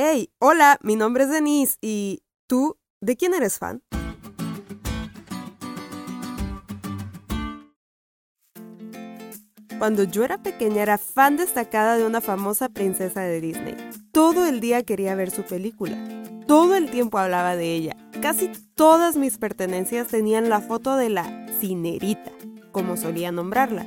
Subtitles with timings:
[0.00, 3.82] Hey, hola, mi nombre es Denise y tú, ¿de quién eres fan?
[9.76, 13.74] Cuando yo era pequeña era fan destacada de una famosa princesa de Disney.
[14.12, 15.98] Todo el día quería ver su película.
[16.46, 17.96] Todo el tiempo hablaba de ella.
[18.22, 22.30] Casi todas mis pertenencias tenían la foto de la cinerita,
[22.70, 23.84] como solía nombrarla.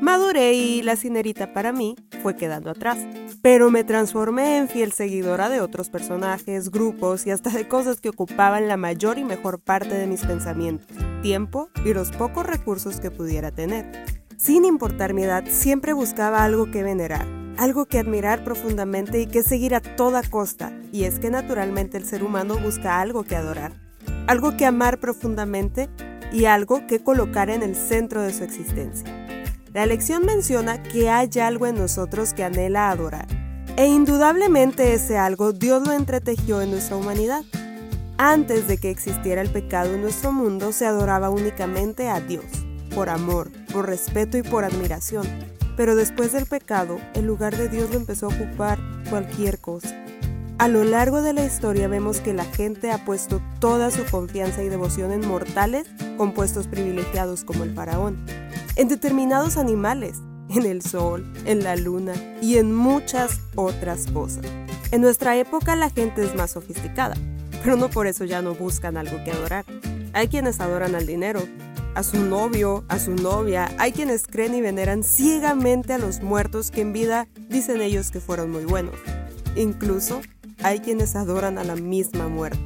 [0.00, 2.98] Maduré y la cinerita para mí fue quedando atrás.
[3.42, 8.08] Pero me transformé en fiel seguidora de otros personajes, grupos y hasta de cosas que
[8.08, 10.88] ocupaban la mayor y mejor parte de mis pensamientos,
[11.22, 14.04] tiempo y los pocos recursos que pudiera tener.
[14.38, 17.26] Sin importar mi edad, siempre buscaba algo que venerar,
[17.58, 20.72] algo que admirar profundamente y que seguir a toda costa.
[20.92, 23.72] Y es que naturalmente el ser humano busca algo que adorar,
[24.26, 25.90] algo que amar profundamente
[26.32, 29.19] y algo que colocar en el centro de su existencia.
[29.72, 33.28] La lección menciona que hay algo en nosotros que anhela adorar.
[33.76, 37.44] E indudablemente ese algo Dios lo entretejió en nuestra humanidad.
[38.18, 42.44] Antes de que existiera el pecado en nuestro mundo, se adoraba únicamente a Dios
[42.94, 45.26] por amor, por respeto y por admiración.
[45.76, 49.96] Pero después del pecado, el lugar de Dios lo empezó a ocupar cualquier cosa.
[50.58, 54.62] A lo largo de la historia vemos que la gente ha puesto toda su confianza
[54.62, 55.86] y devoción en mortales
[56.18, 58.22] con puestos privilegiados como el faraón,
[58.80, 64.46] en determinados animales, en el sol, en la luna y en muchas otras cosas.
[64.90, 67.14] En nuestra época la gente es más sofisticada,
[67.62, 69.66] pero no por eso ya no buscan algo que adorar.
[70.14, 71.42] Hay quienes adoran al dinero,
[71.94, 73.70] a su novio, a su novia.
[73.76, 78.20] Hay quienes creen y veneran ciegamente a los muertos que en vida dicen ellos que
[78.20, 78.94] fueron muy buenos.
[79.56, 80.22] Incluso
[80.62, 82.58] hay quienes adoran a la misma muerte.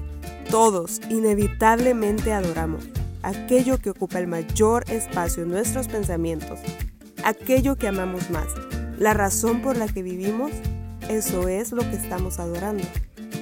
[0.49, 2.85] Todos inevitablemente adoramos
[3.25, 6.61] aquello que ocupa el mayor espacio en nuestros pensamientos,
[7.25, 8.49] aquello que amamos más,
[8.99, 10.53] la razón por la que vivimos,
[11.09, 12.85] eso es lo que estamos adorando.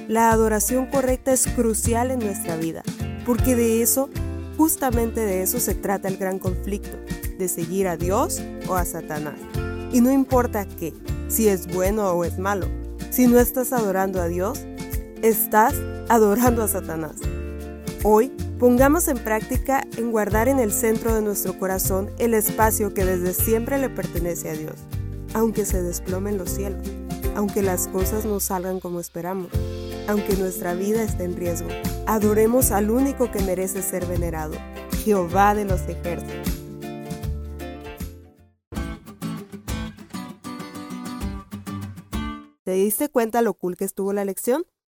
[0.07, 2.83] La adoración correcta es crucial en nuestra vida,
[3.25, 4.09] porque de eso
[4.57, 6.97] Justamente de eso se trata el gran conflicto,
[7.37, 9.39] de seguir a Dios o a Satanás.
[9.91, 10.93] Y no importa qué,
[11.27, 12.67] si es bueno o es malo,
[13.09, 14.65] si no estás adorando a Dios,
[15.21, 15.73] estás
[16.07, 17.15] adorando a Satanás.
[18.03, 18.31] Hoy,
[18.63, 23.33] pongamos en práctica en guardar en el centro de nuestro corazón el espacio que desde
[23.33, 24.75] siempre le pertenece a Dios,
[25.33, 26.81] aunque se desplomen los cielos,
[27.35, 29.49] aunque las cosas no salgan como esperamos,
[30.07, 31.67] aunque nuestra vida esté en riesgo.
[32.07, 34.55] Adoremos al único que merece ser venerado,
[35.03, 36.53] Jehová de los ejércitos.
[42.63, 44.63] ¿Te diste cuenta lo cool que estuvo la lección?